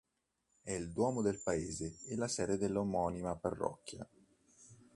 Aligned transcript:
È 0.63 0.71
il 0.71 0.89
duomo 0.91 1.21
del 1.21 1.39
paese 1.43 1.99
e 2.07 2.15
la 2.15 2.27
sede 2.27 2.57
dell'omonima 2.57 3.35
parrocchia. 3.35 4.09